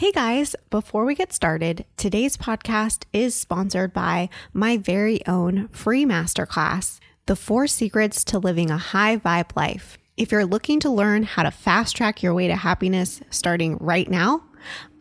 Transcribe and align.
Hey 0.00 0.12
guys, 0.12 0.56
before 0.70 1.04
we 1.04 1.14
get 1.14 1.30
started, 1.30 1.84
today's 1.98 2.38
podcast 2.38 3.02
is 3.12 3.34
sponsored 3.34 3.92
by 3.92 4.30
my 4.54 4.78
very 4.78 5.20
own 5.26 5.68
free 5.68 6.06
masterclass, 6.06 7.00
The 7.26 7.36
Four 7.36 7.66
Secrets 7.66 8.24
to 8.24 8.38
Living 8.38 8.70
a 8.70 8.78
High 8.78 9.18
Vibe 9.18 9.54
Life. 9.54 9.98
If 10.16 10.32
you're 10.32 10.46
looking 10.46 10.80
to 10.80 10.90
learn 10.90 11.24
how 11.24 11.42
to 11.42 11.50
fast 11.50 11.96
track 11.96 12.22
your 12.22 12.32
way 12.32 12.48
to 12.48 12.56
happiness 12.56 13.20
starting 13.28 13.76
right 13.76 14.08
now, 14.08 14.42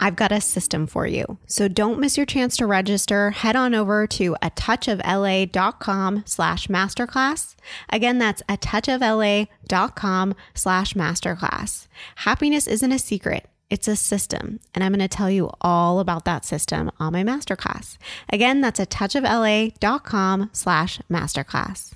I've 0.01 0.17
got 0.17 0.33
a 0.33 0.41
system 0.41 0.85
for 0.85 1.07
you. 1.07 1.37
So 1.45 1.69
don't 1.69 2.01
miss 2.01 2.17
your 2.17 2.25
chance 2.25 2.57
to 2.57 2.65
register. 2.65 3.31
Head 3.31 3.55
on 3.55 3.73
over 3.73 4.05
to 4.05 4.35
a 4.41 4.49
touch 4.49 4.89
of 4.89 4.99
touchofla.com 4.99 6.23
slash 6.25 6.67
masterclass. 6.67 7.55
Again, 7.87 8.19
that's 8.19 8.43
a 8.49 8.57
touch 8.57 8.89
of 8.89 8.99
touchofla.com 8.99 10.35
slash 10.53 10.93
masterclass. 10.93 11.87
Happiness 12.15 12.67
isn't 12.67 12.91
a 12.91 12.99
secret. 12.99 13.49
It's 13.69 13.87
a 13.87 13.95
system, 13.95 14.59
and 14.73 14.83
I'm 14.83 14.91
going 14.91 14.99
to 14.99 15.07
tell 15.07 15.29
you 15.29 15.51
all 15.61 15.99
about 15.99 16.25
that 16.25 16.43
system 16.43 16.89
on 16.99 17.13
my 17.13 17.23
masterclass. 17.23 17.97
Again, 18.33 18.61
that's 18.61 18.79
a 18.79 18.85
touchofla.com 18.87 20.49
slash 20.53 20.99
masterclass. 21.09 21.93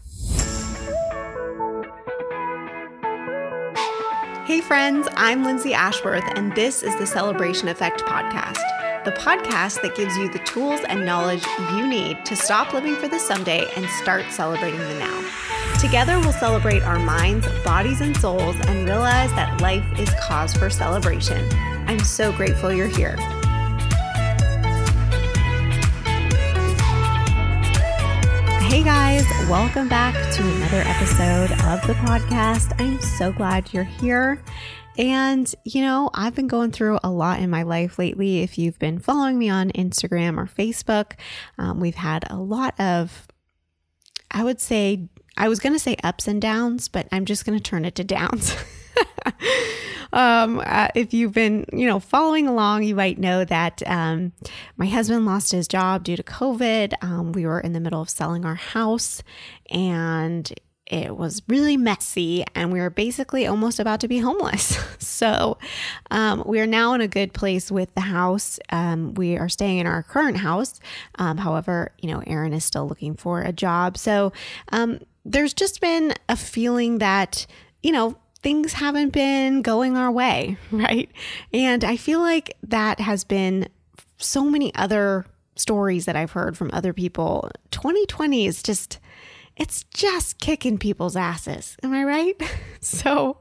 Hey 4.45 4.62
friends, 4.62 5.08
I'm 5.16 5.44
Lindsay 5.44 5.73
Ashworth, 5.73 6.26
and 6.36 6.54
this 6.54 6.84
is 6.84 6.95
the 7.00 7.08
Celebration 7.08 7.67
Effect 7.70 8.02
podcast, 8.02 8.62
the 9.05 9.12
podcast 9.12 9.81
that 9.81 9.95
gives 9.95 10.16
you 10.16 10.30
the 10.30 10.39
tools 10.39 10.80
and 10.88 11.05
knowledge 11.05 11.45
you 11.75 11.85
need 11.85 12.23
to 12.25 12.38
stop 12.38 12.73
living 12.73 12.95
for 12.95 13.09
the 13.09 13.20
someday 13.20 13.70
and 13.75 13.85
start 14.02 14.23
celebrating 14.31 14.80
the 14.80 14.94
now. 14.95 15.30
Together, 15.80 16.17
we'll 16.20 16.31
celebrate 16.31 16.84
our 16.84 16.99
minds, 16.99 17.45
bodies, 17.66 17.99
and 17.99 18.16
souls 18.16 18.55
and 18.67 18.85
realize 18.85 19.30
that 19.34 19.59
life 19.59 19.84
is 19.99 20.09
cause 20.21 20.53
for 20.53 20.70
celebration. 20.70 21.45
I'm 21.85 21.99
so 21.99 22.31
grateful 22.31 22.71
you're 22.71 22.88
here. 22.88 23.17
Hey 28.61 28.83
guys, 28.83 29.25
welcome 29.50 29.89
back 29.89 30.13
to 30.35 30.41
another 30.41 30.81
episode 30.85 31.52
of 31.52 31.85
the 31.88 31.94
podcast. 32.06 32.80
I'm 32.80 33.02
so 33.02 33.33
glad 33.33 33.73
you're 33.73 33.83
here. 33.83 34.41
And, 34.97 35.53
you 35.63 35.81
know, 35.81 36.09
I've 36.13 36.36
been 36.36 36.47
going 36.47 36.72
through 36.72 36.99
a 37.03 37.09
lot 37.09 37.39
in 37.39 37.49
my 37.49 37.63
life 37.63 37.97
lately. 37.97 38.41
If 38.41 38.58
you've 38.58 38.77
been 38.80 39.00
following 39.00 39.39
me 39.39 39.50
on 39.50 39.72
Instagram 39.72 40.38
or 40.38 40.45
Facebook, 40.45 41.13
um, 41.58 41.80
we've 41.80 41.95
had 41.95 42.25
a 42.30 42.38
lot 42.38 42.80
of, 42.80 43.27
I 44.30 44.44
would 44.44 44.61
say, 44.61 45.09
I 45.35 45.50
was 45.50 45.59
going 45.59 45.73
to 45.73 45.80
say 45.80 45.95
ups 46.03 46.27
and 46.27 46.41
downs, 46.41 46.88
but 46.88 47.08
I'm 47.11 47.25
just 47.25 47.45
going 47.45 47.58
to 47.58 47.63
turn 47.63 47.85
it 47.85 47.95
to 47.95 48.03
downs. 48.03 48.55
um, 50.13 50.61
uh, 50.63 50.89
if 50.94 51.13
you've 51.13 51.33
been, 51.33 51.66
you 51.73 51.88
know, 51.88 52.00
following 52.00 52.47
along, 52.47 52.83
you 52.83 52.94
might 52.94 53.17
know 53.17 53.44
that 53.45 53.81
um, 53.88 54.31
my 54.78 54.85
husband 54.85 55.25
lost 55.25 55.52
his 55.52 55.67
job 55.67 56.03
due 56.03 56.16
to 56.16 56.23
COVID. 56.23 56.94
Um, 57.02 57.31
we 57.31 57.47
were 57.47 57.59
in 57.59 57.73
the 57.73 57.80
middle 57.80 58.02
of 58.02 58.11
selling 58.11 58.45
our 58.45 58.55
house, 58.55 59.23
and 59.72 60.53
it 60.86 61.16
was 61.16 61.42
really 61.48 61.78
messy, 61.78 62.44
and 62.56 62.72
we 62.72 62.80
were 62.80 62.89
basically 62.89 63.48
almost 63.48 63.80
about 63.80 64.02
to 64.02 64.08
be 64.08 64.20
homeless. 64.20 64.78
so, 65.00 65.58
um, 66.12 66.44
we 66.45 66.59
are 66.59 66.67
now 66.67 66.94
in 66.94 67.02
a 67.02 67.08
good 67.08 67.34
place 67.34 67.72
with 67.72 67.94
the 67.95 68.02
house. 68.02 68.59
Um, 68.70 69.14
we 69.14 69.38
are 69.38 69.50
staying 69.50 69.80
in 69.80 69.88
our 69.88 70.03
current 70.03 70.38
house. 70.38 70.80
Um, 71.16 71.38
however, 71.38 71.94
you 72.02 72.12
know, 72.12 72.22
Aaron 72.28 72.53
is 72.53 72.66
still 72.66 72.88
looking 72.88 73.16
for 73.16 73.42
a 73.42 73.53
job. 73.53 73.98
So, 73.98 74.34
um, 74.72 75.00
there's 75.25 75.53
just 75.53 75.80
been 75.80 76.14
a 76.28 76.36
feeling 76.36 76.97
that, 76.97 77.45
you 77.81 77.92
know, 77.92 78.18
things 78.42 78.73
haven't 78.73 79.14
been 79.14 79.62
going 79.62 79.95
our 79.95 80.12
way, 80.12 80.58
right? 80.72 81.09
And 81.53 81.84
I 81.84 81.97
feel 81.97 82.20
like 82.20 82.58
that 82.64 83.00
has 83.00 83.23
been 83.23 83.68
so 84.18 84.44
many 84.44 84.75
other 84.75 85.25
stories 85.56 86.06
that 86.06 86.16
I've 86.16 86.31
heard 86.31 86.58
from 86.58 86.70
other 86.73 86.94
people. 86.94 87.50
2020 87.72 88.45
is 88.45 88.62
just, 88.62 89.00
it's 89.56 89.84
just 89.94 90.40
kicking 90.40 90.78
people's 90.78 91.16
asses. 91.16 91.78
Am 91.84 91.94
I 91.94 92.03
right? 92.03 92.41
so, 92.80 93.38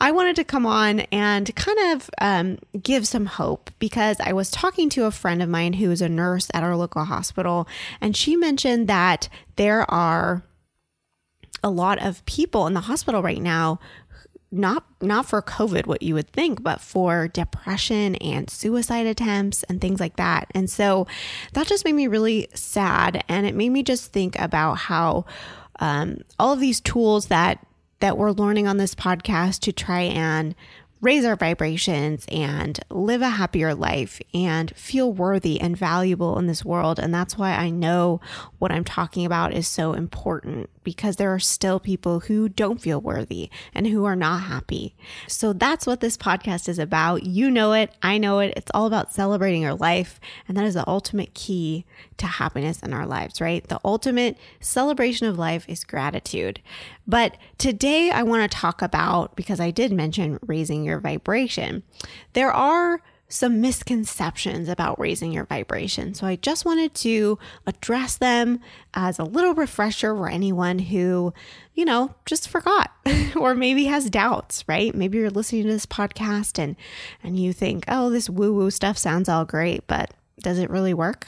I 0.00 0.12
wanted 0.12 0.36
to 0.36 0.44
come 0.44 0.66
on 0.66 1.00
and 1.00 1.54
kind 1.56 1.92
of 1.92 2.10
um, 2.20 2.58
give 2.82 3.08
some 3.08 3.26
hope 3.26 3.70
because 3.78 4.18
I 4.20 4.34
was 4.34 4.50
talking 4.50 4.90
to 4.90 5.06
a 5.06 5.10
friend 5.10 5.42
of 5.42 5.48
mine 5.48 5.74
who 5.74 5.90
is 5.90 6.02
a 6.02 6.08
nurse 6.08 6.48
at 6.52 6.62
our 6.62 6.76
local 6.76 7.04
hospital, 7.04 7.66
and 8.00 8.14
she 8.16 8.36
mentioned 8.36 8.88
that 8.88 9.28
there 9.56 9.90
are 9.90 10.42
a 11.62 11.70
lot 11.70 12.00
of 12.02 12.24
people 12.26 12.66
in 12.66 12.74
the 12.74 12.80
hospital 12.80 13.22
right 13.22 13.40
now 13.40 13.80
not 14.52 14.84
not 15.02 15.26
for 15.26 15.42
covid 15.42 15.86
what 15.86 16.02
you 16.02 16.14
would 16.14 16.30
think 16.30 16.62
but 16.62 16.80
for 16.80 17.26
depression 17.28 18.14
and 18.16 18.48
suicide 18.48 19.06
attempts 19.06 19.62
and 19.64 19.80
things 19.80 20.00
like 20.00 20.16
that. 20.16 20.46
And 20.54 20.70
so 20.70 21.06
that 21.52 21.66
just 21.66 21.84
made 21.84 21.94
me 21.94 22.06
really 22.06 22.48
sad. 22.54 23.24
And 23.28 23.46
it 23.46 23.54
made 23.54 23.70
me 23.70 23.82
just 23.82 24.12
think 24.12 24.38
about 24.38 24.74
how 24.74 25.24
um, 25.80 26.18
all 26.38 26.52
of 26.52 26.60
these 26.60 26.80
tools 26.80 27.26
that 27.26 27.64
that 28.00 28.18
we're 28.18 28.30
learning 28.30 28.66
on 28.66 28.76
this 28.76 28.94
podcast 28.94 29.60
to 29.60 29.72
try 29.72 30.02
and 30.02 30.54
raise 31.00 31.24
our 31.24 31.36
vibrations 31.36 32.24
and 32.32 32.80
live 32.90 33.20
a 33.20 33.28
happier 33.28 33.74
life 33.74 34.20
and 34.32 34.74
feel 34.74 35.12
worthy 35.12 35.60
and 35.60 35.76
valuable 35.76 36.38
in 36.38 36.46
this 36.46 36.64
world. 36.64 36.98
And 36.98 37.14
that's 37.14 37.36
why 37.36 37.52
I 37.52 37.68
know 37.68 38.20
what 38.58 38.72
I'm 38.72 38.84
talking 38.84 39.26
about 39.26 39.52
is 39.52 39.68
so 39.68 39.92
important 39.92 40.70
because 40.84 41.16
there 41.16 41.34
are 41.34 41.38
still 41.38 41.78
people 41.78 42.20
who 42.20 42.48
don't 42.48 42.80
feel 42.80 43.00
worthy 43.00 43.50
and 43.74 43.86
who 43.86 44.04
are 44.04 44.16
not 44.16 44.42
happy. 44.44 44.94
So 45.28 45.52
that's 45.52 45.86
what 45.86 46.00
this 46.00 46.16
podcast 46.16 46.68
is 46.68 46.78
about. 46.78 47.24
You 47.24 47.50
know 47.50 47.72
it. 47.72 47.92
I 48.02 48.18
know 48.18 48.38
it. 48.38 48.54
It's 48.56 48.70
all 48.72 48.86
about 48.86 49.12
celebrating 49.12 49.66
our 49.66 49.74
life. 49.74 50.18
And 50.48 50.56
that 50.56 50.64
is 50.64 50.74
the 50.74 50.88
ultimate 50.88 51.34
key 51.34 51.84
to 52.16 52.26
happiness 52.26 52.82
in 52.82 52.94
our 52.94 53.06
lives, 53.06 53.40
right? 53.40 53.66
The 53.66 53.80
ultimate 53.84 54.38
celebration 54.60 55.26
of 55.26 55.38
life 55.38 55.66
is 55.68 55.84
gratitude. 55.84 56.60
But 57.06 57.36
today 57.58 58.10
I 58.10 58.22
want 58.22 58.50
to 58.50 58.56
talk 58.56 58.82
about, 58.82 59.36
because 59.36 59.60
I 59.60 59.70
did 59.70 59.92
mention 59.92 60.38
raising 60.46 60.84
your 60.84 61.00
vibration, 61.00 61.82
there 62.32 62.52
are 62.52 63.00
some 63.28 63.60
misconceptions 63.60 64.68
about 64.68 64.98
raising 65.00 65.32
your 65.32 65.44
vibration. 65.44 66.14
So 66.14 66.26
I 66.26 66.36
just 66.36 66.64
wanted 66.64 66.94
to 66.94 67.38
address 67.66 68.16
them 68.16 68.60
as 68.94 69.18
a 69.18 69.24
little 69.24 69.54
refresher 69.54 70.14
for 70.14 70.28
anyone 70.28 70.78
who, 70.78 71.34
you 71.74 71.84
know, 71.84 72.14
just 72.24 72.48
forgot 72.48 72.92
or 73.36 73.54
maybe 73.54 73.86
has 73.86 74.10
doubts, 74.10 74.64
right? 74.68 74.94
Maybe 74.94 75.18
you're 75.18 75.30
listening 75.30 75.64
to 75.64 75.72
this 75.72 75.86
podcast 75.86 76.58
and 76.58 76.76
and 77.22 77.38
you 77.38 77.52
think, 77.52 77.84
"Oh, 77.88 78.10
this 78.10 78.30
woo-woo 78.30 78.70
stuff 78.70 78.96
sounds 78.96 79.28
all 79.28 79.44
great, 79.44 79.86
but 79.88 80.14
does 80.40 80.58
it 80.58 80.70
really 80.70 80.94
work?" 80.94 81.26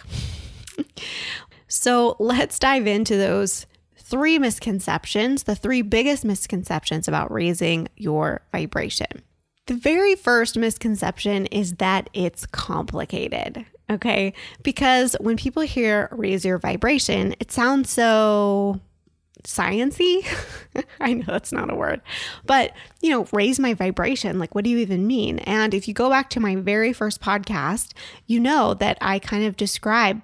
so, 1.68 2.14
let's 2.20 2.60
dive 2.60 2.86
into 2.86 3.16
those 3.16 3.66
three 4.08 4.38
misconceptions, 4.38 5.42
the 5.44 5.54
three 5.54 5.82
biggest 5.82 6.24
misconceptions 6.24 7.08
about 7.08 7.30
raising 7.30 7.88
your 7.96 8.41
vibration. 8.52 9.22
The 9.66 9.74
very 9.74 10.14
first 10.14 10.56
misconception 10.56 11.46
is 11.46 11.74
that 11.74 12.08
it's 12.14 12.46
complicated. 12.46 13.66
Okay. 13.91 14.32
Because 14.62 15.14
when 15.20 15.36
people 15.36 15.62
hear 15.62 16.08
raise 16.12 16.44
your 16.44 16.58
vibration, 16.58 17.34
it 17.38 17.52
sounds 17.52 17.91
so 17.91 18.80
sciency. 19.44 20.26
I 21.00 21.14
know 21.14 21.25
that's 21.26 21.52
not 21.52 21.70
a 21.70 21.75
word, 21.75 22.00
but 22.44 22.72
you 23.00 23.10
know, 23.10 23.26
raise 23.32 23.58
my 23.58 23.75
vibration. 23.75 24.38
Like, 24.38 24.54
what 24.54 24.64
do 24.64 24.70
you 24.70 24.78
even 24.78 25.06
mean? 25.06 25.38
And 25.40 25.75
if 25.75 25.86
you 25.86 25.94
go 25.94 26.10
back 26.10 26.30
to 26.30 26.40
my 26.40 26.56
very 26.56 26.92
first 26.92 27.20
podcast, 27.20 27.92
you 28.26 28.40
know 28.40 28.75
that 28.75 28.98
I 29.00 29.19
kind 29.19 29.44
of 29.44 29.56
describe 29.56 30.22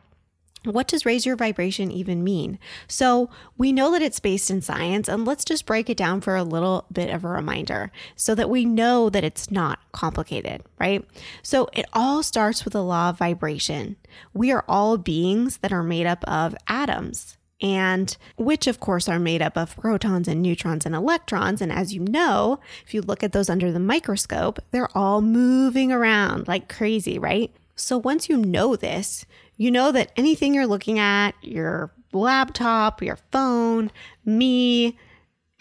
what 0.65 0.89
does 0.89 1.05
raise 1.05 1.27
your 1.27 1.37
vibration 1.37 1.91
even 1.91 2.25
mean? 2.25 2.59
So, 2.89 3.31
we 3.57 3.73
know 3.73 3.91
that 3.93 4.03
it's 4.03 4.21
based 4.21 4.51
in 4.51 4.63
science, 4.63 5.09
and 5.09 5.25
let's 5.25 5.45
just 5.45 5.67
break 5.67 5.91
it 5.91 5.97
down 5.97 6.21
for 6.21 6.37
a 6.37 6.45
little 6.45 6.87
bit 6.93 7.11
of 7.11 7.25
a 7.25 7.29
reminder 7.29 7.93
so 8.17 8.35
that 8.35 8.51
we 8.51 8.65
know 8.65 9.11
that 9.11 9.25
it's 9.25 9.51
not 9.51 9.79
complicated, 9.93 10.63
right? 10.79 11.05
So, 11.43 11.69
it 11.73 11.87
all 11.93 12.23
starts 12.23 12.65
with 12.65 12.73
the 12.73 12.83
law 12.83 13.11
of 13.11 13.19
vibration. 13.19 13.97
We 14.33 14.53
are 14.53 14.65
all 14.69 14.97
beings 14.97 15.59
that 15.59 15.73
are 15.73 15.83
made 15.83 16.07
up 16.07 16.25
of 16.25 16.55
atoms. 16.67 17.37
And 17.63 18.15
which, 18.37 18.67
of 18.67 18.81
course, 18.81 19.09
are 19.09 19.19
made 19.19 19.41
up 19.41 19.57
of 19.57 19.77
protons 19.77 20.29
and 20.29 20.43
neutrons 20.43 20.85
and 20.85 20.95
electrons. 20.95 21.63
And 21.63 21.73
as 21.73 21.95
you 21.95 22.01
know, 22.01 22.59
if 22.85 22.93
you 22.93 23.01
look 23.01 23.23
at 23.23 23.33
those 23.33 23.49
under 23.49 23.73
the 23.73 23.79
microscope, 23.79 24.59
they're 24.71 24.95
all 24.95 25.23
moving 25.23 25.91
around 25.91 26.47
like 26.47 26.69
crazy, 26.69 27.19
right? 27.19 27.51
So 27.77 27.97
once 27.97 28.29
you 28.29 28.37
know 28.37 28.77
this, 28.77 29.25
you 29.57 29.71
know 29.71 29.93
that 29.93 30.13
anything 30.17 30.55
you're 30.55 30.67
looking 30.67 30.99
at, 30.99 31.33
your 31.43 31.93
laptop, 32.13 33.03
your 33.03 33.19
phone, 33.31 33.91
me, 34.25 34.99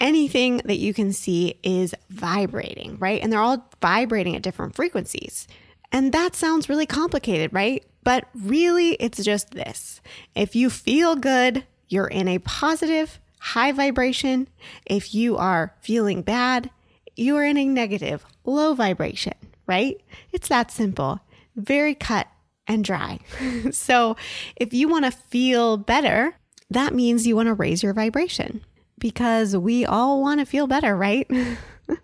anything 0.00 0.58
that 0.64 0.78
you 0.78 0.92
can 0.92 1.12
see 1.12 1.58
is 1.62 1.94
vibrating, 2.10 2.96
right? 2.98 3.22
And 3.22 3.32
they're 3.32 3.40
all 3.40 3.68
vibrating 3.80 4.36
at 4.36 4.42
different 4.42 4.74
frequencies. 4.74 5.46
And 5.92 6.12
that 6.12 6.34
sounds 6.34 6.68
really 6.68 6.86
complicated, 6.86 7.52
right? 7.52 7.84
But 8.02 8.28
really, 8.34 8.94
it's 8.94 9.22
just 9.22 9.52
this. 9.52 10.00
If 10.34 10.56
you 10.56 10.68
feel 10.70 11.16
good, 11.16 11.64
you're 11.88 12.08
in 12.08 12.28
a 12.28 12.38
positive, 12.40 13.20
high 13.38 13.72
vibration. 13.72 14.48
If 14.84 15.14
you 15.14 15.36
are 15.36 15.74
feeling 15.80 16.22
bad, 16.22 16.70
you 17.16 17.36
are 17.36 17.44
in 17.44 17.56
a 17.56 17.64
negative, 17.64 18.26
low 18.44 18.74
vibration, 18.74 19.34
right? 19.66 20.00
It's 20.32 20.48
that 20.48 20.70
simple. 20.70 21.20
very 21.56 21.94
cut 21.94 22.26
and 22.66 22.84
dry. 22.84 23.20
so, 23.70 24.16
if 24.56 24.72
you 24.72 24.88
want 24.88 25.04
to 25.04 25.10
feel 25.10 25.76
better, 25.76 26.36
that 26.70 26.94
means 26.94 27.26
you 27.26 27.36
want 27.36 27.48
to 27.48 27.54
raise 27.54 27.82
your 27.82 27.92
vibration 27.92 28.64
because 28.98 29.56
we 29.56 29.84
all 29.84 30.20
want 30.20 30.40
to 30.40 30.46
feel 30.46 30.66
better, 30.66 30.96
right? 30.96 31.30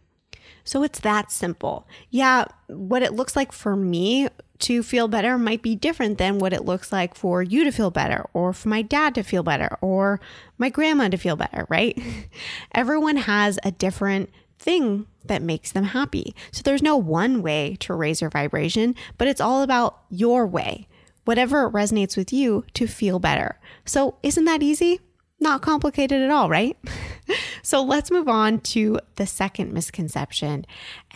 so, 0.64 0.82
it's 0.82 1.00
that 1.00 1.30
simple. 1.30 1.86
Yeah, 2.10 2.44
what 2.68 3.02
it 3.02 3.14
looks 3.14 3.36
like 3.36 3.52
for 3.52 3.76
me 3.76 4.28
to 4.60 4.82
feel 4.82 5.08
better 5.08 5.38
might 5.38 5.62
be 5.62 5.74
different 5.74 6.18
than 6.18 6.38
what 6.38 6.52
it 6.52 6.64
looks 6.64 6.92
like 6.92 7.14
for 7.14 7.42
you 7.42 7.64
to 7.64 7.72
feel 7.72 7.90
better, 7.90 8.26
or 8.34 8.52
for 8.52 8.68
my 8.68 8.82
dad 8.82 9.14
to 9.14 9.22
feel 9.22 9.42
better, 9.42 9.78
or 9.80 10.20
my 10.58 10.68
grandma 10.68 11.08
to 11.08 11.16
feel 11.16 11.36
better, 11.36 11.66
right? 11.68 11.98
Everyone 12.74 13.16
has 13.16 13.58
a 13.64 13.70
different 13.70 14.30
thing 14.60 15.06
that 15.24 15.42
makes 15.42 15.72
them 15.72 15.84
happy. 15.84 16.34
So 16.52 16.62
there's 16.62 16.82
no 16.82 16.96
one 16.96 17.42
way 17.42 17.76
to 17.80 17.94
raise 17.94 18.20
your 18.20 18.30
vibration, 18.30 18.94
but 19.18 19.26
it's 19.26 19.40
all 19.40 19.62
about 19.62 20.02
your 20.10 20.46
way, 20.46 20.86
whatever 21.24 21.70
resonates 21.70 22.16
with 22.16 22.32
you 22.32 22.64
to 22.74 22.86
feel 22.86 23.18
better. 23.18 23.58
So 23.84 24.16
isn't 24.22 24.44
that 24.44 24.62
easy? 24.62 25.00
Not 25.40 25.62
complicated 25.62 26.20
at 26.20 26.30
all, 26.30 26.50
right? 26.50 26.76
so 27.62 27.82
let's 27.82 28.10
move 28.10 28.28
on 28.28 28.60
to 28.60 29.00
the 29.16 29.26
second 29.26 29.72
misconception, 29.72 30.66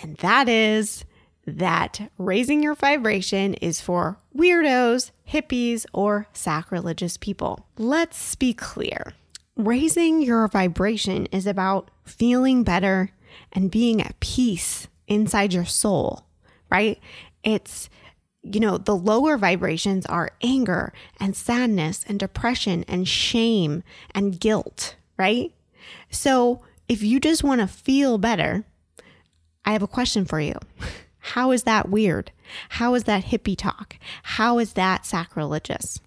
and 0.01 0.17
that 0.19 0.49
is 0.49 1.05
that 1.47 2.11
raising 2.17 2.63
your 2.63 2.75
vibration 2.75 3.53
is 3.55 3.83
for 3.83 4.19
weirdos, 4.35 5.11
hippies, 5.29 5.85
or 5.93 6.27
sacrilegious 6.33 7.19
people. 7.19 7.67
Let's 7.77 8.35
be 8.35 8.55
clear. 8.55 9.13
Raising 9.57 10.23
your 10.23 10.49
vibration 10.49 11.27
is 11.27 11.47
about 11.47 11.91
feeling 12.05 12.65
better 12.65 13.11
and 13.53 13.71
being 13.71 14.01
at 14.01 14.21
peace 14.21 14.89
inside 15.07 15.53
your 15.53 15.65
soul, 15.65 16.25
right? 16.71 16.99
It's, 17.43 17.89
you 18.43 18.61
know, 18.61 18.79
the 18.79 18.97
lower 18.97 19.37
vibrations 19.37 20.07
are 20.07 20.33
anger 20.43 20.93
and 21.21 21.37
sadness 21.37 22.05
and 22.07 22.19
depression 22.19 22.85
and 22.89 23.07
shame 23.09 23.83
and 24.15 24.39
guilt, 24.39 24.97
right? 25.19 25.53
So 26.11 26.63
if 26.89 27.03
you 27.03 27.21
just 27.21 27.45
want 27.45 27.61
to 27.61 27.67
feel 27.67 28.19
better, 28.19 28.65
I 29.65 29.73
have 29.73 29.83
a 29.83 29.89
question 29.89 30.25
for 30.25 30.41
you. 30.41 30.55
How 31.19 31.53
is 31.53 31.63
that 31.63 31.89
weird? 31.89 32.33
How 32.69 32.95
is 32.95 33.05
that 33.05 33.25
hippie 33.25 33.57
talk? 33.57 33.97
How 34.23 34.59
is 34.59 34.75
that 34.75 35.07
sacrilegious? 35.07 35.99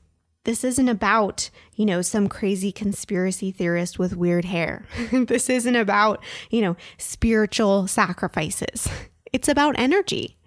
This 0.47 0.63
isn't 0.63 0.87
about, 0.87 1.49
you 1.75 1.85
know, 1.85 2.01
some 2.01 2.29
crazy 2.29 2.71
conspiracy 2.71 3.51
theorist 3.51 3.99
with 3.99 4.15
weird 4.15 4.45
hair. 4.45 4.85
this 5.11 5.49
isn't 5.49 5.75
about, 5.75 6.23
you 6.49 6.61
know, 6.61 6.77
spiritual 6.97 7.87
sacrifices. 7.87 8.87
It's 9.33 9.49
about 9.49 9.77
energy. 9.77 10.37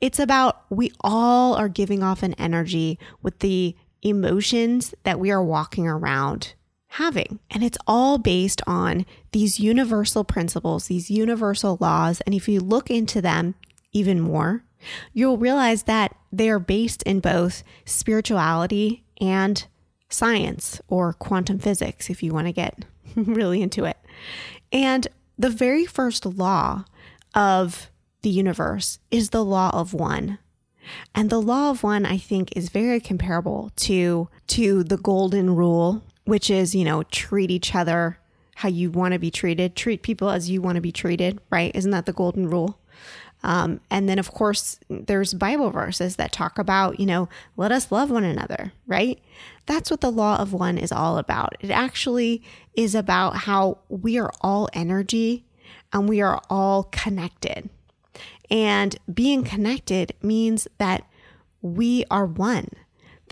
It's 0.00 0.18
about 0.18 0.64
we 0.68 0.90
all 1.02 1.54
are 1.54 1.68
giving 1.68 2.02
off 2.02 2.24
an 2.24 2.34
energy 2.34 2.98
with 3.22 3.38
the 3.38 3.76
emotions 4.02 4.92
that 5.04 5.20
we 5.20 5.30
are 5.30 5.42
walking 5.42 5.86
around 5.86 6.54
having. 6.88 7.38
And 7.48 7.62
it's 7.62 7.78
all 7.86 8.18
based 8.18 8.60
on 8.66 9.06
these 9.30 9.60
universal 9.60 10.24
principles, 10.24 10.88
these 10.88 11.12
universal 11.12 11.78
laws. 11.80 12.20
And 12.22 12.34
if 12.34 12.48
you 12.48 12.58
look 12.58 12.90
into 12.90 13.22
them 13.22 13.54
even 13.92 14.20
more, 14.20 14.64
you'll 15.12 15.38
realize 15.38 15.84
that 15.84 16.16
they 16.32 16.50
are 16.50 16.58
based 16.58 17.04
in 17.04 17.20
both 17.20 17.62
spirituality 17.84 19.03
and 19.20 19.66
science 20.08 20.80
or 20.88 21.12
quantum 21.12 21.58
physics 21.58 22.08
if 22.08 22.22
you 22.22 22.32
want 22.32 22.46
to 22.46 22.52
get 22.52 22.84
really 23.16 23.62
into 23.62 23.84
it. 23.84 23.96
And 24.72 25.06
the 25.38 25.50
very 25.50 25.86
first 25.86 26.24
law 26.24 26.84
of 27.34 27.90
the 28.22 28.30
universe 28.30 28.98
is 29.10 29.30
the 29.30 29.44
law 29.44 29.70
of 29.74 29.92
one. 29.92 30.38
And 31.14 31.30
the 31.30 31.40
law 31.40 31.70
of 31.70 31.82
one 31.82 32.04
I 32.04 32.18
think 32.18 32.56
is 32.56 32.68
very 32.68 33.00
comparable 33.00 33.72
to 33.76 34.28
to 34.48 34.84
the 34.84 34.98
golden 34.98 35.54
rule, 35.54 36.02
which 36.24 36.50
is, 36.50 36.74
you 36.74 36.84
know, 36.84 37.02
treat 37.04 37.50
each 37.50 37.74
other 37.74 38.18
how 38.56 38.68
you 38.68 38.90
want 38.90 39.12
to 39.12 39.18
be 39.18 39.30
treated, 39.30 39.74
treat 39.74 40.02
people 40.02 40.30
as 40.30 40.48
you 40.48 40.62
want 40.62 40.76
to 40.76 40.80
be 40.80 40.92
treated, 40.92 41.40
right? 41.50 41.74
Isn't 41.74 41.90
that 41.90 42.06
the 42.06 42.12
golden 42.12 42.48
rule? 42.48 42.78
Um, 43.44 43.80
and 43.90 44.08
then, 44.08 44.18
of 44.18 44.32
course, 44.32 44.80
there's 44.88 45.34
Bible 45.34 45.70
verses 45.70 46.16
that 46.16 46.32
talk 46.32 46.58
about, 46.58 46.98
you 46.98 47.04
know, 47.04 47.28
let 47.58 47.72
us 47.72 47.92
love 47.92 48.10
one 48.10 48.24
another, 48.24 48.72
right? 48.86 49.20
That's 49.66 49.90
what 49.90 50.00
the 50.00 50.10
law 50.10 50.38
of 50.38 50.54
one 50.54 50.78
is 50.78 50.90
all 50.90 51.18
about. 51.18 51.54
It 51.60 51.70
actually 51.70 52.42
is 52.74 52.94
about 52.94 53.36
how 53.36 53.78
we 53.90 54.18
are 54.18 54.32
all 54.40 54.70
energy 54.72 55.44
and 55.92 56.08
we 56.08 56.22
are 56.22 56.40
all 56.48 56.84
connected. 56.84 57.68
And 58.50 58.96
being 59.12 59.44
connected 59.44 60.14
means 60.22 60.66
that 60.78 61.06
we 61.60 62.04
are 62.10 62.24
one, 62.24 62.68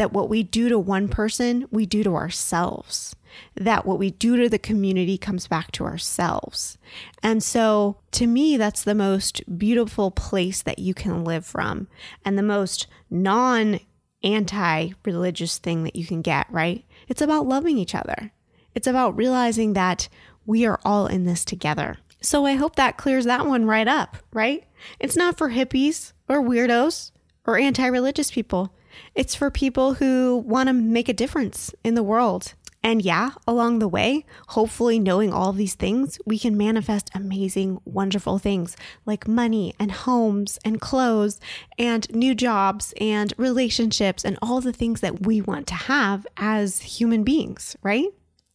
that 0.02 0.12
what 0.12 0.28
we 0.28 0.42
do 0.42 0.68
to 0.68 0.80
one 0.80 1.06
person, 1.06 1.64
we 1.70 1.86
do 1.86 2.02
to 2.02 2.16
ourselves 2.16 3.14
that 3.54 3.86
what 3.86 3.98
we 3.98 4.10
do 4.10 4.36
to 4.36 4.48
the 4.48 4.58
community 4.58 5.16
comes 5.16 5.46
back 5.46 5.70
to 5.72 5.84
ourselves. 5.84 6.76
And 7.22 7.42
so 7.42 7.96
to 8.10 8.26
me, 8.26 8.56
that's 8.56 8.82
the 8.82 8.94
most 8.94 9.42
beautiful 9.58 10.10
place 10.10 10.60
that 10.62 10.80
you 10.80 10.92
can 10.92 11.24
live 11.24 11.46
from 11.46 11.86
and 12.24 12.36
the 12.36 12.42
most 12.42 12.88
non 13.08 13.80
anti 14.24 14.90
religious 15.04 15.58
thing 15.58 15.84
that 15.84 15.96
you 15.96 16.04
can 16.04 16.20
get, 16.20 16.46
right? 16.50 16.84
It's 17.08 17.22
about 17.22 17.46
loving 17.46 17.78
each 17.78 17.94
other. 17.94 18.32
It's 18.74 18.88
about 18.88 19.16
realizing 19.16 19.74
that 19.74 20.08
we 20.44 20.66
are 20.66 20.80
all 20.84 21.06
in 21.06 21.24
this 21.24 21.44
together. 21.44 21.98
So 22.20 22.44
I 22.44 22.54
hope 22.54 22.76
that 22.76 22.98
clears 22.98 23.24
that 23.26 23.46
one 23.46 23.64
right 23.64 23.88
up, 23.88 24.16
right? 24.32 24.64
It's 24.98 25.16
not 25.16 25.38
for 25.38 25.50
hippies 25.50 26.12
or 26.28 26.42
weirdos 26.42 27.12
or 27.46 27.56
anti 27.56 27.86
religious 27.86 28.30
people. 28.30 28.74
It's 29.14 29.34
for 29.34 29.50
people 29.50 29.94
who 29.94 30.42
want 30.46 30.68
to 30.68 30.72
make 30.72 31.08
a 31.08 31.14
difference 31.14 31.74
in 31.84 31.94
the 31.94 32.02
world 32.02 32.54
and 32.84 33.02
yeah, 33.02 33.30
along 33.46 33.78
the 33.78 33.88
way, 33.88 34.26
hopefully 34.48 34.98
knowing 34.98 35.32
all 35.32 35.52
these 35.52 35.74
things, 35.74 36.18
we 36.26 36.38
can 36.38 36.56
manifest 36.56 37.10
amazing, 37.14 37.80
wonderful 37.84 38.38
things 38.38 38.76
like 39.06 39.28
money 39.28 39.72
and 39.78 39.92
homes 39.92 40.58
and 40.64 40.80
clothes 40.80 41.38
and 41.78 42.12
new 42.12 42.34
jobs 42.34 42.92
and 43.00 43.32
relationships 43.36 44.24
and 44.24 44.36
all 44.42 44.60
the 44.60 44.72
things 44.72 45.00
that 45.00 45.24
we 45.24 45.40
want 45.40 45.68
to 45.68 45.74
have 45.74 46.26
as 46.36 46.80
human 46.80 47.22
beings, 47.22 47.76
right? 47.82 48.08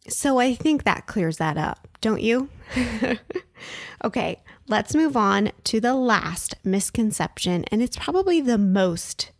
So 0.10 0.40
I 0.40 0.54
think 0.56 0.84
that 0.84 1.08
clears 1.08 1.38
that 1.38 1.58
up, 1.58 1.88
don't 2.02 2.22
you? 2.22 2.50
okay, 4.04 4.42
let's 4.68 4.96
move 4.96 5.16
on 5.16 5.52
to 5.66 5.80
the 5.80 5.96
last 5.96 6.56
misconception, 6.66 7.64
and 7.66 7.82
it's 7.82 7.98
probably 7.98 8.42
the 8.42 8.58
most 8.58 9.32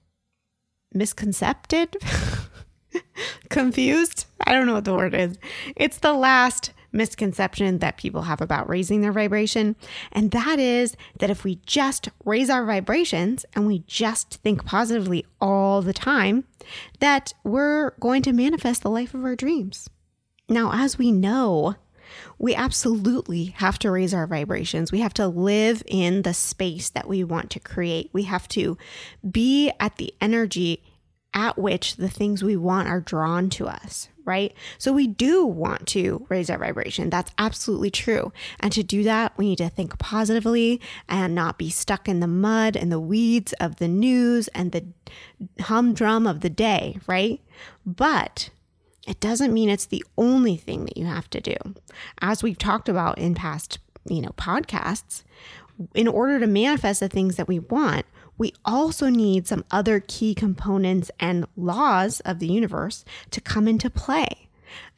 misconcepted. 0.94 1.98
Confused? 3.50 4.26
I 4.46 4.54
don't 4.54 4.66
know 4.66 4.74
what 4.74 4.86
the 4.86 4.96
word 4.96 5.14
is. 5.14 5.38
It's 5.76 6.00
the 6.00 6.14
last 6.14 6.72
misconception 6.92 7.80
that 7.80 7.98
people 7.98 8.24
have 8.24 8.42
about 8.42 8.70
raising 8.70 9.02
their 9.02 9.12
vibration. 9.12 9.76
And 10.12 10.32
that 10.32 10.60
is 10.60 10.96
that 11.20 11.30
if 11.30 11.44
we 11.44 11.56
just 11.66 12.10
raise 12.26 12.50
our 12.50 12.66
vibrations 12.66 13.46
and 13.54 13.68
we 13.68 13.80
just 13.88 14.36
think 14.36 14.66
positively 14.66 15.26
all 15.40 15.82
the 15.82 15.94
time, 15.94 16.46
that 17.00 17.34
we're 17.44 17.92
going 18.00 18.22
to 18.24 18.34
manifest 18.34 18.84
the 18.84 18.90
life 18.90 19.14
of 19.14 19.24
our 19.24 19.36
dreams. 19.36 19.90
Now, 20.50 20.72
as 20.74 20.98
we 20.98 21.12
know, 21.12 21.76
we 22.38 22.56
absolutely 22.56 23.46
have 23.46 23.80
to 23.80 23.92
raise 23.92 24.14
our 24.14 24.28
vibrations. 24.28 24.92
We 24.92 25.00
have 25.00 25.14
to 25.16 25.28
live 25.28 25.84
in 25.86 26.22
the 26.22 26.34
space 26.34 26.90
that 26.90 27.08
we 27.08 27.24
want 27.24 27.50
to 27.52 27.60
create. 27.60 28.10
We 28.14 28.24
have 28.24 28.48
to 28.50 28.78
be 29.30 29.72
at 29.80 29.98
the 29.98 30.14
energy 30.22 30.84
at 31.34 31.58
which 31.58 31.98
the 31.98 32.10
things 32.10 32.44
we 32.44 32.56
want 32.56 32.88
are 32.88 33.00
drawn 33.00 33.50
to 33.50 33.68
us, 33.68 34.10
right? 34.26 34.54
So 34.80 34.92
we 34.92 35.06
do 35.06 35.46
want 35.46 35.86
to 35.90 36.26
raise 36.30 36.50
our 36.50 36.58
vibration. 36.58 37.10
That's 37.10 37.32
absolutely 37.38 37.92
true. 37.92 38.32
And 38.60 38.72
to 38.74 38.82
do 38.82 39.04
that, 39.04 39.38
we 39.38 39.50
need 39.50 39.60
to 39.60 39.70
think 39.70 40.00
positively 40.00 40.82
and 41.08 41.36
not 41.36 41.60
be 41.60 41.70
stuck 41.70 42.10
in 42.10 42.22
the 42.22 42.28
mud 42.28 42.76
and 42.76 42.92
the 42.92 43.00
weeds 43.00 43.54
of 43.60 43.76
the 43.76 43.88
news 43.88 44.48
and 44.50 44.72
the 44.72 44.86
humdrum 45.62 46.26
of 46.26 46.40
the 46.40 46.50
day, 46.50 46.98
right? 47.06 47.40
But 47.86 48.50
it 49.08 49.20
doesn't 49.22 49.54
mean 49.54 49.70
it's 49.70 49.86
the 49.86 50.06
only 50.18 50.58
thing 50.58 50.86
that 50.86 50.98
you 50.98 51.06
have 51.06 51.30
to 51.32 51.40
do. 51.40 51.56
As 52.22 52.44
we've 52.44 52.58
talked 52.58 52.90
about 52.90 53.18
in 53.18 53.34
past, 53.34 53.80
you 54.06 54.22
know, 54.22 54.34
podcasts, 54.38 55.24
in 55.96 56.08
order 56.08 56.40
to 56.40 56.48
manifest 56.48 57.00
the 57.00 57.08
things 57.08 57.38
that 57.38 57.48
we 57.48 57.60
want, 57.60 58.06
we 58.38 58.54
also 58.66 59.10
need 59.10 59.48
some 59.48 59.64
other 59.72 60.00
key 60.00 60.36
components 60.36 61.10
and 61.20 61.48
laws 61.56 62.20
of 62.22 62.40
the 62.40 62.48
universe 62.48 63.06
to 63.32 63.42
come 63.42 63.68
into 63.68 63.90
play. 63.90 64.50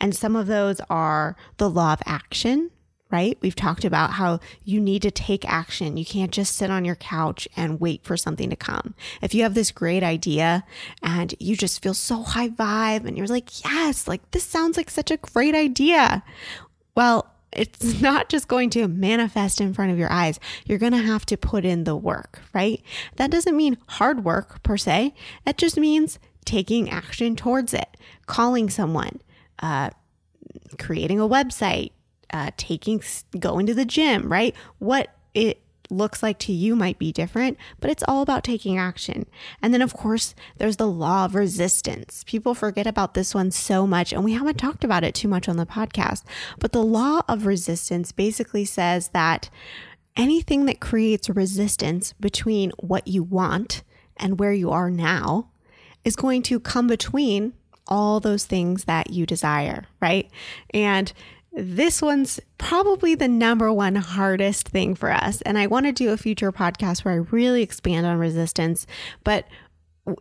And 0.01 0.15
some 0.15 0.35
of 0.35 0.47
those 0.47 0.81
are 0.89 1.37
the 1.57 1.69
law 1.69 1.93
of 1.93 2.01
action, 2.05 2.71
right? 3.11 3.37
We've 3.41 3.55
talked 3.55 3.85
about 3.85 4.11
how 4.11 4.39
you 4.63 4.79
need 4.79 5.01
to 5.01 5.11
take 5.11 5.49
action. 5.49 5.97
You 5.97 6.05
can't 6.05 6.31
just 6.31 6.55
sit 6.55 6.69
on 6.69 6.85
your 6.85 6.95
couch 6.95 7.47
and 7.55 7.79
wait 7.79 8.03
for 8.03 8.15
something 8.15 8.49
to 8.49 8.55
come. 8.55 8.93
If 9.21 9.33
you 9.33 9.43
have 9.43 9.55
this 9.55 9.71
great 9.71 10.03
idea 10.03 10.63
and 11.01 11.33
you 11.39 11.55
just 11.55 11.81
feel 11.81 11.93
so 11.95 12.21
high 12.21 12.49
vibe 12.49 13.05
and 13.05 13.17
you're 13.17 13.27
like, 13.27 13.63
yes, 13.63 14.07
like 14.07 14.29
this 14.31 14.43
sounds 14.43 14.77
like 14.77 14.89
such 14.89 15.09
a 15.09 15.17
great 15.17 15.55
idea. 15.55 16.23
Well, 16.95 17.31
it's 17.51 17.99
not 18.01 18.29
just 18.29 18.47
going 18.47 18.69
to 18.71 18.87
manifest 18.87 19.59
in 19.59 19.73
front 19.73 19.91
of 19.91 19.97
your 19.97 20.11
eyes. 20.11 20.39
You're 20.65 20.77
going 20.77 20.91
to 20.91 20.99
have 20.99 21.25
to 21.27 21.37
put 21.37 21.65
in 21.65 21.85
the 21.85 21.95
work, 21.95 22.41
right? 22.53 22.81
That 23.15 23.31
doesn't 23.31 23.57
mean 23.57 23.77
hard 23.87 24.23
work 24.23 24.61
per 24.61 24.77
se. 24.77 25.13
It 25.47 25.57
just 25.57 25.77
means 25.77 26.19
taking 26.45 26.89
action 26.89 27.35
towards 27.35 27.73
it, 27.73 27.97
calling 28.27 28.69
someone, 28.69 29.19
uh, 29.59 29.89
creating 30.77 31.19
a 31.19 31.27
website, 31.27 31.91
uh, 32.31 32.51
taking, 32.57 33.01
going 33.39 33.65
to 33.65 33.73
the 33.73 33.85
gym, 33.85 34.31
right? 34.31 34.55
What 34.79 35.09
it 35.33 35.61
looks 35.89 36.21
like 36.21 36.37
to 36.39 36.53
you 36.53 36.75
might 36.75 36.99
be 36.99 37.11
different, 37.11 37.57
but 37.79 37.89
it's 37.89 38.03
all 38.07 38.21
about 38.21 38.43
taking 38.43 38.77
action. 38.77 39.25
And 39.61 39.73
then, 39.73 39.81
of 39.81 39.93
course, 39.93 40.35
there's 40.57 40.77
the 40.77 40.87
law 40.87 41.25
of 41.25 41.35
resistance. 41.35 42.23
People 42.27 42.53
forget 42.53 42.87
about 42.87 43.13
this 43.13 43.33
one 43.33 43.51
so 43.51 43.87
much, 43.87 44.13
and 44.13 44.23
we 44.23 44.33
haven't 44.33 44.57
talked 44.57 44.83
about 44.83 45.03
it 45.03 45.15
too 45.15 45.27
much 45.27 45.49
on 45.49 45.57
the 45.57 45.65
podcast. 45.65 46.23
But 46.59 46.71
the 46.71 46.83
law 46.83 47.21
of 47.27 47.45
resistance 47.45 48.11
basically 48.11 48.65
says 48.65 49.09
that 49.09 49.49
anything 50.15 50.65
that 50.65 50.79
creates 50.79 51.29
resistance 51.29 52.13
between 52.13 52.71
what 52.77 53.07
you 53.07 53.23
want 53.23 53.83
and 54.17 54.39
where 54.39 54.53
you 54.53 54.69
are 54.69 54.91
now 54.91 55.49
is 56.03 56.15
going 56.15 56.41
to 56.43 56.59
come 56.59 56.87
between 56.87 57.53
all 57.87 58.19
those 58.19 58.45
things 58.45 58.85
that 58.85 59.09
you 59.09 59.25
desire, 59.25 59.85
right? 59.99 60.29
And 60.73 61.11
this 61.51 62.01
one's 62.01 62.39
probably 62.57 63.15
the 63.15 63.27
number 63.27 63.71
one 63.73 63.95
hardest 63.95 64.69
thing 64.69 64.95
for 64.95 65.11
us. 65.11 65.41
And 65.41 65.57
I 65.57 65.67
want 65.67 65.85
to 65.87 65.91
do 65.91 66.11
a 66.11 66.17
future 66.17 66.51
podcast 66.51 67.03
where 67.03 67.13
I 67.13 67.17
really 67.17 67.63
expand 67.63 68.05
on 68.05 68.17
resistance. 68.17 68.85
But 69.23 69.47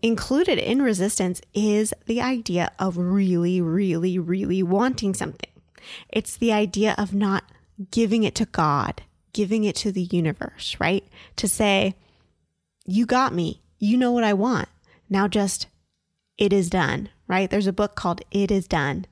included 0.02 0.58
in 0.58 0.82
resistance 0.82 1.40
is 1.54 1.94
the 2.06 2.20
idea 2.20 2.70
of 2.78 2.96
really, 2.96 3.60
really, 3.60 4.18
really 4.18 4.62
wanting 4.62 5.14
something. 5.14 5.50
It's 6.08 6.36
the 6.36 6.52
idea 6.52 6.94
of 6.98 7.14
not 7.14 7.44
giving 7.90 8.24
it 8.24 8.34
to 8.36 8.46
God, 8.46 9.02
giving 9.32 9.64
it 9.64 9.76
to 9.76 9.92
the 9.92 10.02
universe, 10.02 10.76
right? 10.80 11.06
To 11.36 11.48
say, 11.48 11.94
you 12.84 13.06
got 13.06 13.34
me. 13.34 13.62
You 13.78 13.96
know 13.96 14.12
what 14.12 14.24
I 14.24 14.32
want. 14.32 14.68
Now 15.08 15.28
just, 15.28 15.68
it 16.36 16.52
is 16.52 16.68
done, 16.68 17.10
right? 17.28 17.50
There's 17.50 17.66
a 17.66 17.72
book 17.72 17.94
called 17.94 18.22
It 18.30 18.50
Is 18.50 18.66
Done. 18.66 19.06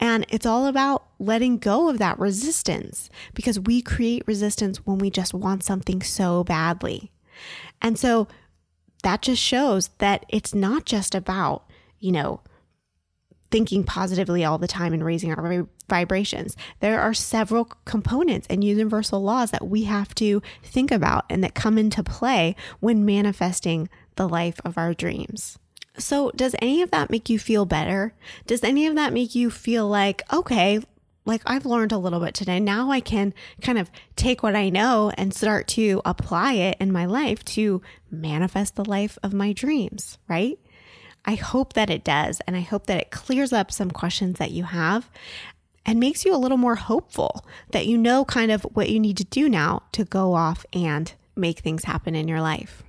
And 0.00 0.26
it's 0.28 0.46
all 0.46 0.66
about 0.66 1.06
letting 1.18 1.58
go 1.58 1.88
of 1.88 1.98
that 1.98 2.18
resistance 2.18 3.08
because 3.34 3.60
we 3.60 3.80
create 3.80 4.26
resistance 4.26 4.78
when 4.78 4.98
we 4.98 5.10
just 5.10 5.32
want 5.32 5.62
something 5.62 6.02
so 6.02 6.42
badly. 6.44 7.12
And 7.80 7.98
so 7.98 8.26
that 9.04 9.22
just 9.22 9.40
shows 9.40 9.88
that 9.98 10.26
it's 10.28 10.54
not 10.54 10.84
just 10.84 11.14
about, 11.14 11.64
you 11.98 12.12
know, 12.12 12.40
thinking 13.52 13.84
positively 13.84 14.44
all 14.44 14.58
the 14.58 14.66
time 14.66 14.92
and 14.92 15.04
raising 15.04 15.32
our 15.32 15.68
vibrations. 15.88 16.56
There 16.80 17.00
are 17.00 17.14
several 17.14 17.66
components 17.84 18.46
and 18.48 18.64
universal 18.64 19.22
laws 19.22 19.50
that 19.50 19.68
we 19.68 19.84
have 19.84 20.14
to 20.16 20.42
think 20.62 20.90
about 20.90 21.26
and 21.28 21.44
that 21.44 21.54
come 21.54 21.76
into 21.76 22.02
play 22.02 22.56
when 22.80 23.04
manifesting 23.04 23.88
the 24.16 24.28
life 24.28 24.58
of 24.64 24.78
our 24.78 24.94
dreams. 24.94 25.58
So, 25.98 26.30
does 26.34 26.54
any 26.60 26.82
of 26.82 26.90
that 26.90 27.10
make 27.10 27.28
you 27.28 27.38
feel 27.38 27.66
better? 27.66 28.14
Does 28.46 28.64
any 28.64 28.86
of 28.86 28.94
that 28.94 29.12
make 29.12 29.34
you 29.34 29.50
feel 29.50 29.86
like, 29.86 30.22
okay, 30.32 30.80
like 31.24 31.42
I've 31.46 31.66
learned 31.66 31.92
a 31.92 31.98
little 31.98 32.20
bit 32.20 32.34
today. 32.34 32.58
Now 32.58 32.90
I 32.90 33.00
can 33.00 33.32
kind 33.60 33.78
of 33.78 33.90
take 34.16 34.42
what 34.42 34.56
I 34.56 34.70
know 34.70 35.12
and 35.16 35.32
start 35.34 35.68
to 35.68 36.02
apply 36.04 36.54
it 36.54 36.76
in 36.80 36.92
my 36.92 37.06
life 37.06 37.44
to 37.46 37.80
manifest 38.10 38.74
the 38.74 38.84
life 38.84 39.18
of 39.22 39.32
my 39.32 39.52
dreams, 39.52 40.18
right? 40.28 40.58
I 41.24 41.34
hope 41.34 41.74
that 41.74 41.90
it 41.90 42.02
does. 42.02 42.40
And 42.46 42.56
I 42.56 42.60
hope 42.60 42.86
that 42.86 43.00
it 43.00 43.10
clears 43.10 43.52
up 43.52 43.70
some 43.70 43.90
questions 43.90 44.38
that 44.38 44.50
you 44.50 44.64
have 44.64 45.08
and 45.86 46.00
makes 46.00 46.24
you 46.24 46.34
a 46.34 46.38
little 46.38 46.56
more 46.56 46.76
hopeful 46.76 47.44
that 47.70 47.86
you 47.86 47.96
know 47.96 48.24
kind 48.24 48.50
of 48.50 48.62
what 48.62 48.90
you 48.90 48.98
need 48.98 49.16
to 49.18 49.24
do 49.24 49.48
now 49.48 49.82
to 49.92 50.04
go 50.04 50.34
off 50.34 50.64
and 50.72 51.12
make 51.36 51.60
things 51.60 51.84
happen 51.84 52.14
in 52.14 52.28
your 52.28 52.40
life. 52.40 52.82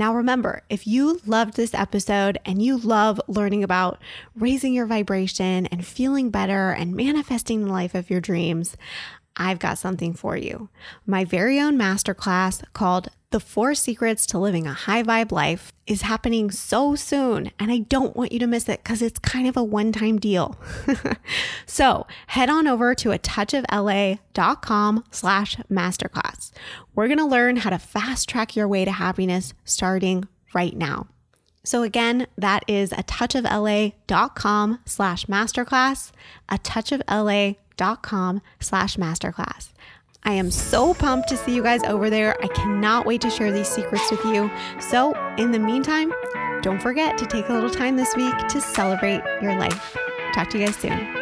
Now, 0.00 0.14
remember, 0.14 0.62
if 0.70 0.86
you 0.86 1.20
loved 1.26 1.56
this 1.56 1.74
episode 1.74 2.38
and 2.46 2.62
you 2.62 2.78
love 2.78 3.20
learning 3.28 3.62
about 3.62 4.00
raising 4.34 4.72
your 4.72 4.86
vibration 4.86 5.66
and 5.66 5.84
feeling 5.84 6.30
better 6.30 6.70
and 6.70 6.96
manifesting 6.96 7.66
the 7.66 7.70
life 7.70 7.94
of 7.94 8.08
your 8.08 8.22
dreams, 8.22 8.78
I've 9.36 9.58
got 9.58 9.76
something 9.76 10.14
for 10.14 10.38
you. 10.38 10.70
My 11.04 11.26
very 11.26 11.60
own 11.60 11.76
masterclass 11.76 12.64
called 12.72 13.08
The 13.32 13.38
Four 13.38 13.76
Secrets 13.76 14.26
to 14.26 14.40
Living 14.40 14.66
a 14.66 14.72
High 14.72 15.04
Vibe 15.04 15.30
Life 15.30 15.72
is 15.86 16.02
happening 16.02 16.50
so 16.50 16.96
soon, 16.96 17.52
and 17.60 17.70
I 17.70 17.78
don't 17.78 18.16
want 18.16 18.32
you 18.32 18.40
to 18.40 18.46
miss 18.48 18.68
it 18.68 18.82
because 18.82 19.02
it's 19.02 19.20
kind 19.20 19.46
of 19.46 19.56
a 19.56 19.62
one 19.62 19.92
time 19.92 20.18
deal. 20.18 20.58
so 21.66 22.08
head 22.26 22.50
on 22.50 22.66
over 22.66 22.92
to 22.96 23.12
a 23.12 23.20
touchofla.com 23.20 25.04
slash 25.12 25.56
masterclass. 25.70 26.50
We're 26.96 27.06
going 27.06 27.18
to 27.18 27.24
learn 27.24 27.58
how 27.58 27.70
to 27.70 27.78
fast 27.78 28.28
track 28.28 28.56
your 28.56 28.66
way 28.66 28.84
to 28.84 28.90
happiness 28.90 29.54
starting 29.64 30.26
right 30.52 30.76
now. 30.76 31.06
So 31.62 31.84
again, 31.84 32.26
that 32.36 32.64
is 32.66 32.90
a 32.90 33.04
touchofla.com 33.04 34.80
slash 34.84 35.26
masterclass, 35.26 36.10
a 36.48 36.58
touchofla.com 36.58 38.42
slash 38.58 38.96
masterclass. 38.96 39.68
I 40.22 40.32
am 40.32 40.50
so 40.50 40.94
pumped 40.94 41.28
to 41.30 41.36
see 41.36 41.54
you 41.54 41.62
guys 41.62 41.82
over 41.84 42.10
there. 42.10 42.36
I 42.42 42.48
cannot 42.48 43.06
wait 43.06 43.20
to 43.22 43.30
share 43.30 43.50
these 43.50 43.68
secrets 43.68 44.10
with 44.10 44.24
you. 44.24 44.50
So 44.80 45.14
in 45.36 45.50
the 45.50 45.58
meantime, 45.58 46.12
don't 46.62 46.80
forget 46.80 47.16
to 47.18 47.26
take 47.26 47.48
a 47.48 47.52
little 47.52 47.70
time 47.70 47.96
this 47.96 48.14
week 48.16 48.36
to 48.48 48.60
celebrate 48.60 49.22
your 49.40 49.56
life. 49.56 49.96
Talk 50.34 50.50
to 50.50 50.58
you 50.58 50.66
guys 50.66 50.76
soon. 50.76 51.19